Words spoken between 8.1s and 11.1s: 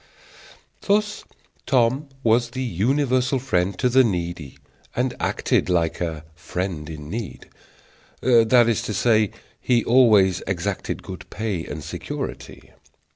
that is to say, he always exacted